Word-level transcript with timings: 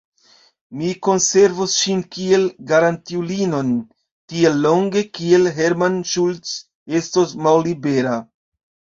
Mi 0.77 0.87
konservos 1.07 1.73
ŝin 1.81 1.99
kiel 2.15 2.45
garantiulinon 2.71 3.69
tiel 4.33 4.57
longe, 4.63 5.03
kiel 5.17 5.45
Hermann 5.59 5.99
Schultz 6.13 6.55
estos 7.01 7.35
mallibera. 7.49 8.15